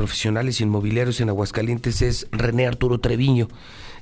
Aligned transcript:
profesionales 0.00 0.62
inmobiliarios 0.62 1.20
en 1.20 1.28
Aguascalientes 1.28 2.00
es 2.00 2.26
René 2.32 2.66
Arturo 2.66 3.00
Treviño. 3.00 3.48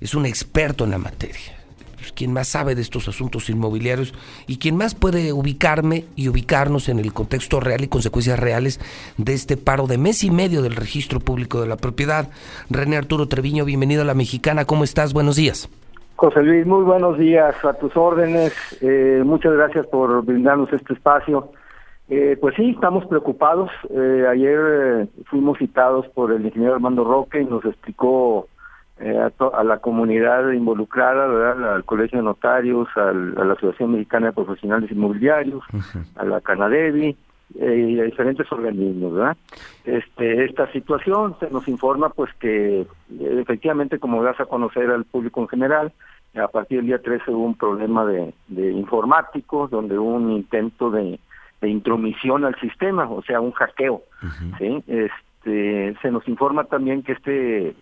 Es 0.01 0.15
un 0.15 0.27
experto 0.27 0.85
en 0.85 0.93
la 0.93 0.99
materia. 0.99 1.59
Es 2.01 2.13
quien 2.13 2.33
más 2.33 2.47
sabe 2.47 2.77
de 2.77 2.83
estos 2.83 3.09
asuntos 3.09 3.51
inmobiliarios 3.51 4.15
y 4.47 4.59
quien 4.59 4.77
más 4.77 4.95
puede 4.95 5.33
ubicarme 5.33 6.05
y 6.15 6.29
ubicarnos 6.29 6.89
en 6.89 7.01
el 7.01 7.13
contexto 7.13 7.59
real 7.59 7.83
y 7.83 7.89
consecuencias 7.89 8.39
reales 8.39 8.79
de 9.17 9.35
este 9.35 9.57
paro 9.57 9.89
de 9.89 9.99
mes 9.99 10.23
y 10.23 10.31
medio 10.31 10.63
del 10.63 10.77
registro 10.77 11.19
público 11.19 11.61
de 11.61 11.67
la 11.67 11.77
propiedad. 11.77 12.29
René 12.71 12.97
Arturo 12.97 13.27
Treviño, 13.27 13.65
bienvenido 13.65 14.03
a 14.03 14.05
la 14.05 14.15
Mexicana. 14.15 14.67
¿Cómo 14.67 14.85
estás? 14.85 15.13
Buenos 15.13 15.35
días. 15.35 15.69
José 16.15 16.45
Luis, 16.45 16.65
muy 16.65 16.85
buenos 16.85 17.19
días 17.19 17.57
a 17.65 17.75
tus 17.75 17.97
órdenes. 17.97 18.53
Eh, 18.83 19.21
muchas 19.25 19.53
gracias 19.55 19.85
por 19.89 20.25
brindarnos 20.25 20.73
este 20.73 20.95
espacio. 20.95 21.51
Eh, 22.11 22.39
pues 22.41 22.55
sí, 22.57 22.71
estamos 22.71 23.05
preocupados. 23.07 23.71
Eh, 23.91 24.27
ayer 24.31 24.59
eh, 24.59 25.07
fuimos 25.27 25.59
citados 25.59 26.07
por 26.09 26.33
el 26.33 26.45
ingeniero 26.45 26.75
Armando 26.75 27.05
Roque 27.05 27.43
y 27.43 27.45
nos 27.45 27.65
explicó 27.65 28.49
a, 28.99 29.63
la 29.63 29.79
comunidad 29.79 30.51
involucrada, 30.51 31.29
¿verdad? 31.29 31.75
al 31.75 31.85
Colegio 31.85 32.19
de 32.19 32.25
Notarios, 32.25 32.89
a 32.97 33.13
la 33.13 33.53
Asociación 33.53 33.93
Mexicana 33.93 34.29
de 34.29 34.33
Profesionales 34.33 34.91
Inmobiliarios, 34.91 35.63
a 36.17 36.25
la 36.25 36.41
Canadevi 36.41 37.17
y 37.55 38.01
a 38.01 38.03
diferentes 38.03 38.51
organismos, 38.51 39.15
¿verdad? 39.15 39.37
Este, 39.85 40.45
esta 40.45 40.71
situación 40.73 41.37
se 41.39 41.49
nos 41.49 41.69
informa 41.69 42.09
pues 42.09 42.35
que 42.41 42.89
efectivamente, 43.21 44.01
como 44.01 44.21
das 44.25 44.41
a 44.41 44.47
conocer 44.47 44.91
al 44.91 45.05
público 45.05 45.43
en 45.43 45.49
general, 45.49 45.93
a 46.35 46.49
partir 46.49 46.79
del 46.79 46.87
día 46.89 46.99
13 46.99 47.31
hubo 47.31 47.45
un 47.45 47.55
problema 47.55 48.05
de, 48.05 48.35
de 48.49 48.73
informáticos, 48.73 49.71
donde 49.71 49.97
hubo 49.97 50.11
un 50.11 50.33
intento 50.33 50.91
de 50.91 51.21
de 51.61 51.69
intromisión 51.69 52.45
al 52.45 52.59
sistema, 52.61 53.09
o 53.09 53.23
sea, 53.23 53.41
un 53.41 53.53
hackeo. 53.53 54.03
¿sí? 54.59 54.83
Este, 54.87 55.97
se 56.01 56.11
nos 56.11 56.27
informa 56.29 56.65
también 56.65 57.03
que 57.03 57.13
este 57.13 57.75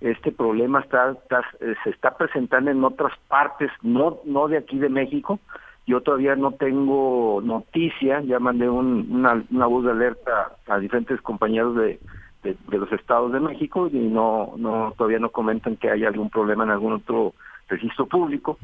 este 0.00 0.30
problema 0.30 0.80
está, 0.80 1.16
eh, 1.60 1.74
se 1.82 1.90
está 1.90 2.16
presentando 2.18 2.70
en 2.70 2.84
otras 2.84 3.12
partes, 3.28 3.70
no 3.82 4.18
no 4.24 4.46
de 4.48 4.58
aquí 4.58 4.78
de 4.78 4.90
México. 4.90 5.40
Yo 5.86 6.00
todavía 6.00 6.34
no 6.34 6.52
tengo 6.52 7.40
noticia, 7.42 8.20
ya 8.20 8.40
mandé 8.40 8.68
un, 8.68 9.06
una, 9.08 9.44
una 9.50 9.66
voz 9.66 9.84
de 9.84 9.92
alerta 9.92 10.52
a 10.66 10.78
diferentes 10.78 11.20
compañeros 11.22 11.76
de, 11.76 12.00
de, 12.42 12.56
de, 12.68 12.78
los 12.78 12.92
estados 12.92 13.32
de 13.32 13.40
México 13.40 13.88
y 13.90 13.96
no 13.96 14.52
no 14.56 14.92
todavía 14.98 15.20
no 15.20 15.30
comentan 15.30 15.76
que 15.76 15.88
haya 15.88 16.08
algún 16.08 16.28
problema 16.28 16.64
en 16.64 16.70
algún 16.70 16.94
otro 16.94 17.34
registro 17.68 18.06
público. 18.06 18.58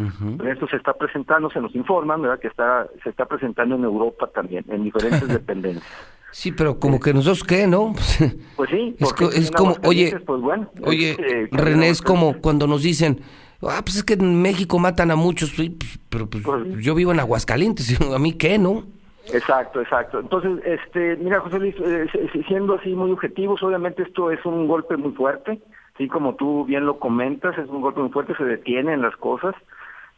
Esto 0.45 0.69
se 0.69 0.77
está 0.77 0.93
presentando, 0.95 1.51
se 1.51 1.61
nos 1.61 1.75
informan, 1.75 2.23
¿verdad? 2.23 2.39
Que 2.39 2.49
está 2.49 2.87
se 3.03 3.11
está 3.11 3.27
presentando 3.27 3.75
en 3.75 3.85
Europa 3.85 4.29
también, 4.29 4.65
en 4.69 4.85
diferentes 4.85 5.29
dependencias. 5.29 5.85
Sí, 6.33 6.51
pero 6.51 6.79
como 6.79 6.99
que 6.99 7.13
nosotros 7.13 7.45
qué, 7.45 7.67
¿no? 7.67 7.95
Pues 8.57 8.71
sí, 8.71 8.97
es, 9.35 9.51
como, 9.51 9.77
oye, 9.85 10.19
pues 10.25 10.41
bueno, 10.41 10.71
oye, 10.83 11.17
eh, 11.19 11.49
René, 11.51 11.89
es 11.89 12.01
como 12.01 12.41
cuando 12.41 12.67
nos 12.67 12.83
dicen, 12.83 13.21
ah, 13.63 13.81
pues 13.85 13.97
es 13.97 14.05
que 14.05 14.15
en 14.15 14.41
México 14.41 14.79
matan 14.79 15.11
a 15.11 15.17
muchos, 15.17 15.53
pues, 15.55 15.71
pero 16.09 16.29
pues, 16.29 16.43
pues 16.45 16.79
yo 16.79 16.95
vivo 16.95 17.13
en 17.13 17.21
Aguascalientes, 17.21 18.01
a 18.01 18.19
mí 18.19 18.33
qué, 18.35 18.59
¿no? 18.59 18.85
Exacto, 19.33 19.81
exacto. 19.81 20.21
Entonces, 20.21 20.53
este, 20.65 21.17
mira, 21.17 21.41
José 21.41 21.59
Luis, 21.59 21.75
eh, 21.85 22.07
siendo 22.49 22.75
así 22.75 22.91
muy 22.91 23.11
objetivos, 23.11 23.63
obviamente 23.63 24.03
esto 24.03 24.31
es 24.31 24.45
un 24.45 24.67
golpe 24.67 24.97
muy 24.97 25.13
fuerte, 25.13 25.61
sí, 25.97 26.09
como 26.09 26.35
tú 26.35 26.65
bien 26.65 26.87
lo 26.87 26.99
comentas, 26.99 27.57
es 27.59 27.69
un 27.69 27.81
golpe 27.81 28.01
muy 28.01 28.11
fuerte, 28.11 28.35
se 28.37 28.45
detienen 28.45 29.03
las 29.03 29.17
cosas. 29.17 29.55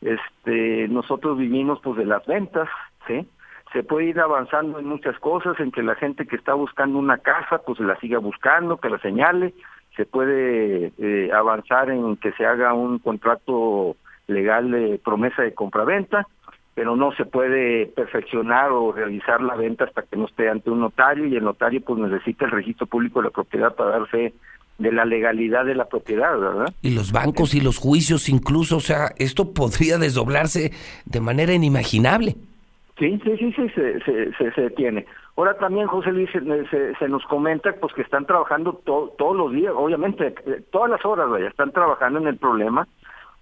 Este, 0.01 0.89
nosotros 0.89 1.39
vivimos 1.39 1.81
pues 1.83 1.97
de 1.97 2.07
las 2.07 2.25
ventas, 2.27 2.69
sí. 3.07 3.27
Se 3.73 3.83
puede 3.83 4.07
ir 4.07 4.21
avanzando 4.21 4.79
en 4.79 4.87
muchas 4.87 5.19
cosas, 5.19 5.59
en 5.59 5.73
que 5.73 5.83
la 5.83 5.97
gente 5.97 6.27
que 6.27 6.37
está 6.37 6.55
buscando 6.55 6.99
una 6.99 7.19
casa, 7.19 7.59
pues 7.67 7.81
la 7.81 7.97
siga 7.97 8.19
buscando, 8.19 8.77
que 8.77 8.89
la 8.89 8.99
señale. 8.99 9.53
Se 9.97 10.07
puede 10.07 10.93
eh, 10.99 11.31
avanzar 11.33 11.91
en 11.91 12.17
que 12.17 12.33
se 12.33 12.47
haga 12.47 12.73
un 12.73 12.99
contrato 12.99 13.97
legal 14.27 14.71
de 14.71 15.01
promesa 15.05 15.43
de 15.43 15.55
compraventa, 15.55 16.27
pero 16.75 16.97
no 16.97 17.13
se 17.13 17.25
puede 17.25 17.87
perfeccionar 17.87 18.71
o 18.73 18.93
realizar 18.93 19.41
la 19.41 19.55
venta 19.55 19.85
hasta 19.85 20.03
que 20.03 20.17
no 20.17 20.27
esté 20.27 20.49
ante 20.49 20.71
un 20.71 20.81
notario 20.81 21.27
y 21.27 21.37
el 21.37 21.45
notario 21.45 21.81
pues 21.81 21.99
necesita 21.99 22.45
el 22.45 22.51
registro 22.51 22.87
público 22.87 23.21
de 23.21 23.29
la 23.29 23.35
propiedad 23.35 23.75
para 23.75 23.91
dar 23.91 24.07
fe 24.09 24.35
de 24.79 24.93
la 24.93 25.05
legalidad 25.05 25.65
de 25.65 25.75
la 25.75 25.87
propiedad, 25.87 26.39
¿verdad? 26.39 26.75
Y 26.83 26.91
los 26.91 27.13
bancos 27.13 27.55
y 27.55 27.61
los 27.61 27.79
juicios 27.79 28.29
incluso, 28.29 28.79
o 28.79 28.81
sea, 28.81 29.11
esto 29.19 29.53
podría 29.55 29.99
desdoblarse 29.99 30.73
de 31.05 31.21
manera 31.21 31.53
inimaginable. 31.53 32.37
Sí, 32.99 33.21
sí, 33.25 33.37
sí, 33.39 33.53
sí, 33.53 33.69
se, 33.71 34.01
se, 34.03 34.53
se, 34.53 34.71
tiene. 34.71 35.05
Ahora 35.37 35.55
también, 35.55 35.89
José 35.89 36.13
Luis, 36.13 36.31
se, 36.31 36.95
se, 36.95 37.09
nos 37.09 37.25
comenta 37.25 37.73
pues 37.73 37.93
que 37.93 38.03
están 38.03 38.25
trabajando 38.25 38.75
todos 38.85 39.37
los 39.37 39.53
días, 39.53 39.73
obviamente, 39.77 40.33
todas 40.71 40.91
las 40.91 41.05
horas, 41.05 41.29
vaya, 41.29 41.49
están 41.49 41.73
trabajando 41.73 42.21
en 42.21 42.29
el 42.29 42.37
problema 42.37 42.87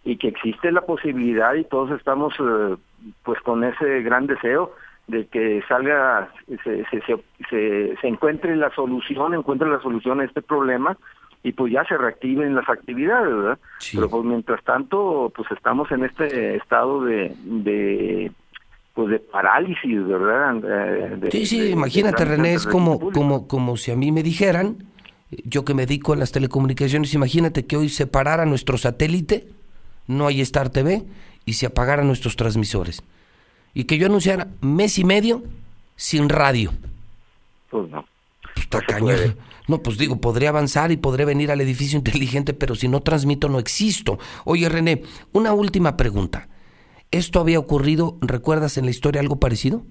y 0.05 0.17
que 0.17 0.29
existe 0.29 0.73
la 0.73 0.81
posibilidad 0.81 1.55
y 1.55 1.65
todos 1.65 1.91
estamos 1.91 2.33
eh, 2.41 2.77
pues 3.25 3.41
con 3.43 3.63
ese 3.63 4.01
gran 4.01 4.27
deseo 4.27 4.73
de 5.07 5.27
que 5.27 5.63
salga, 5.69 6.31
se, 6.65 6.85
se, 6.87 7.03
se, 7.51 7.97
se, 8.01 8.09
encuentre 8.09 8.57
la 8.57 8.71
solución, 8.75 9.35
encuentre 9.35 9.69
la 9.69 9.81
solución 9.81 10.21
a 10.21 10.25
este 10.25 10.41
problema 10.41 10.97
y 11.43 11.53
pues 11.53 11.73
ya 11.73 11.85
se 11.85 11.97
reactiven 11.97 12.55
las 12.55 12.69
actividades, 12.69 13.35
¿verdad? 13.35 13.59
Pero 13.93 14.09
pues 14.09 14.25
mientras 14.25 14.63
tanto, 14.65 15.33
pues 15.35 15.51
estamos 15.51 15.91
en 15.91 16.05
este 16.05 16.57
estado 16.57 17.05
de, 17.05 17.35
de 17.45 18.33
pues 18.95 19.11
de 19.11 19.19
parálisis, 19.19 20.07
¿verdad? 20.07 21.31
sí, 21.31 21.47
sí, 21.47 21.71
imagínate 21.71 22.25
René, 22.25 22.55
es 22.55 22.67
como, 22.67 23.11
como, 23.11 23.49
como 23.49 23.77
si 23.77 23.91
a 23.91 23.97
mí 23.97 24.13
me 24.13 24.23
dijeran, 24.23 24.85
yo 25.45 25.65
que 25.65 25.75
me 25.75 25.87
dedico 25.87 26.13
a 26.13 26.17
las 26.17 26.31
telecomunicaciones, 26.31 27.15
imagínate 27.15 27.67
que 27.67 27.77
hoy 27.77 27.89
se 27.89 28.07
parara 28.07 28.45
nuestro 28.45 28.77
satélite, 28.77 29.47
no 30.07 30.27
hay 30.27 30.43
Star 30.43 30.69
TV, 30.69 31.05
y 31.45 31.55
se 31.55 31.67
apagaran 31.67 32.07
nuestros 32.07 32.37
transmisores 32.37 33.03
y 33.75 33.85
que 33.85 33.99
yo 33.99 34.07
anunciara 34.07 34.49
mes 34.61 34.99
y 34.99 35.05
medio 35.05 35.43
sin 35.97 36.29
radio. 36.29 36.73
Pues 37.71 37.89
no. 37.91 38.05
No, 39.69 39.79
pues 39.79 39.99
digo, 39.99 40.21
podría 40.21 40.49
avanzar 40.49 40.91
y 40.93 40.97
podré 40.97 41.25
venir 41.25 41.51
al 41.51 41.61
edificio 41.61 41.97
inteligente, 41.99 42.55
pero 42.55 42.75
si 42.75 42.89
no 42.89 43.01
transmito 43.01 43.49
no 43.49 43.59
existo. 43.59 44.19
Oye, 44.45 44.69
René, 44.69 45.03
una 45.33 45.53
última 45.53 45.97
pregunta. 45.97 46.49
¿Esto 47.11 47.41
había 47.41 47.59
ocurrido, 47.59 48.17
recuerdas 48.23 48.79
en 48.79 48.87
la 48.87 48.91
historia 48.91 49.21
algo 49.21 49.37
parecido? 49.37 49.83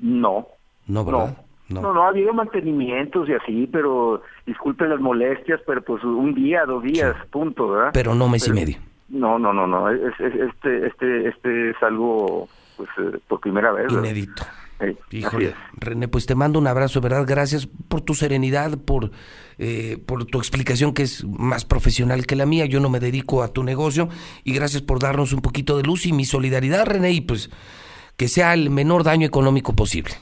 No. 0.00 0.46
No, 0.86 1.04
¿verdad? 1.04 1.36
No. 1.68 1.82
No, 1.82 1.92
no, 1.94 2.02
ha 2.02 2.08
habido 2.08 2.32
mantenimientos 2.32 3.28
y 3.28 3.32
así, 3.32 3.68
pero 3.70 4.22
disculpen 4.44 4.90
las 4.90 4.98
molestias, 4.98 5.60
pero 5.64 5.82
pues 5.82 6.02
un 6.02 6.34
día, 6.34 6.64
dos 6.66 6.82
días, 6.82 7.14
punto, 7.30 7.68
¿verdad? 7.68 7.90
Pero 7.92 8.12
no 8.12 8.28
mes 8.28 8.48
y 8.48 8.52
medio. 8.52 8.78
No, 9.08 9.38
no, 9.38 9.52
no, 9.52 9.68
no. 9.68 9.88
este, 9.88 10.46
este, 10.86 11.28
este 11.28 11.70
es 11.70 11.76
algo, 11.82 12.48
pues, 12.76 12.88
eh, 12.98 13.18
por 13.28 13.38
primera 13.38 13.70
vez. 13.70 13.92
Inédito. 13.92 14.42
Híjole, 15.10 15.54
René, 15.74 16.08
pues 16.08 16.26
te 16.26 16.34
mando 16.34 16.58
un 16.58 16.66
abrazo, 16.66 17.00
¿verdad? 17.00 17.24
Gracias 17.26 17.66
por 17.66 18.00
tu 18.00 18.14
serenidad, 18.14 18.78
por, 18.78 19.10
eh, 19.58 19.98
por 20.06 20.24
tu 20.24 20.38
explicación 20.38 20.94
que 20.94 21.02
es 21.02 21.24
más 21.24 21.64
profesional 21.64 22.26
que 22.26 22.36
la 22.36 22.46
mía. 22.46 22.66
Yo 22.66 22.80
no 22.80 22.88
me 22.88 23.00
dedico 23.00 23.42
a 23.42 23.48
tu 23.48 23.62
negocio 23.62 24.08
y 24.44 24.54
gracias 24.54 24.82
por 24.82 25.00
darnos 25.00 25.32
un 25.32 25.40
poquito 25.42 25.76
de 25.76 25.82
luz 25.82 26.06
y 26.06 26.12
mi 26.12 26.24
solidaridad, 26.24 26.86
René, 26.86 27.12
y 27.12 27.20
pues 27.20 27.50
que 28.16 28.28
sea 28.28 28.54
el 28.54 28.70
menor 28.70 29.04
daño 29.04 29.26
económico 29.26 29.74
posible. 29.74 30.14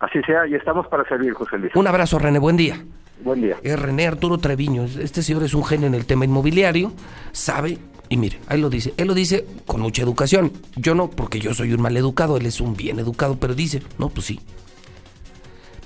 Así 0.00 0.20
sea, 0.22 0.46
y 0.46 0.54
estamos 0.54 0.86
para 0.86 1.04
servir, 1.08 1.32
José 1.34 1.58
Luis. 1.58 1.74
Un 1.74 1.86
abrazo, 1.86 2.18
René, 2.18 2.38
buen 2.38 2.56
día. 2.56 2.82
Buen 3.22 3.42
día. 3.42 3.56
Es 3.62 3.78
René 3.78 4.06
Arturo 4.06 4.38
Treviño. 4.38 4.84
Este 4.84 5.22
señor 5.22 5.42
es 5.42 5.52
un 5.52 5.64
genio 5.64 5.86
en 5.86 5.94
el 5.94 6.06
tema 6.06 6.24
inmobiliario, 6.24 6.92
sabe 7.32 7.78
y 8.10 8.16
mire, 8.16 8.40
ahí 8.48 8.60
lo 8.60 8.68
dice. 8.68 8.92
Él 8.96 9.06
lo 9.06 9.14
dice 9.14 9.46
con 9.66 9.80
mucha 9.80 10.02
educación. 10.02 10.52
Yo 10.74 10.96
no, 10.96 11.08
porque 11.08 11.38
yo 11.38 11.54
soy 11.54 11.72
un 11.72 11.80
mal 11.80 11.96
educado, 11.96 12.36
él 12.36 12.44
es 12.44 12.60
un 12.60 12.76
bien 12.76 12.98
educado, 12.98 13.38
pero 13.38 13.54
dice, 13.54 13.82
no, 13.98 14.08
pues 14.10 14.26
sí. 14.26 14.40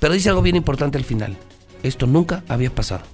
Pero 0.01 0.15
dice 0.15 0.31
algo 0.31 0.41
bien 0.41 0.57
importante 0.57 0.97
al 0.97 1.05
final. 1.05 1.37
Esto 1.83 2.07
nunca 2.07 2.43
había 2.49 2.75
pasado. 2.75 3.05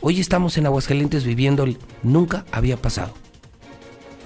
Hoy 0.00 0.18
estamos 0.18 0.56
en 0.56 0.64
Aguascalientes 0.64 1.24
viviendo 1.24 1.64
el 1.64 1.76
nunca 2.02 2.46
había 2.50 2.78
pasado. 2.78 3.12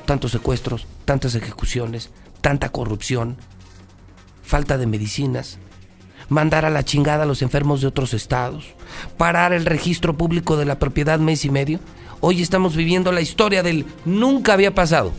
Tantos 0.07 0.31
secuestros, 0.31 0.87
tantas 1.05 1.35
ejecuciones, 1.35 2.11
tanta 2.41 2.69
corrupción, 2.69 3.37
falta 4.45 4.79
de 4.79 4.87
medicinas, 4.87 5.59
mandar 6.29 6.65
a 6.65 6.71
la 6.71 6.85
chingada 6.85 7.25
a 7.25 7.27
los 7.27 7.43
enfermos 7.43 7.81
de 7.81 7.89
otros 7.89 8.15
estados, 8.15 8.75
parar 9.17 9.53
el 9.53 9.67
registro 9.67 10.17
público 10.17 10.57
de 10.57 10.67
la 10.67 10.79
propiedad 10.79 11.19
mes 11.19 11.45
y 11.45 11.51
medio. 11.51 11.81
Hoy 12.27 12.41
estamos 12.41 12.75
viviendo 12.75 13.13
la 13.13 13.21
historia 13.21 13.63
del 13.63 13.85
nunca 14.07 14.55
había 14.55 14.75
pasado. 14.75 15.13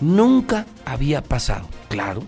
Nunca 0.00 0.66
había 0.84 1.24
pasado, 1.24 1.66
claro. 1.88 2.24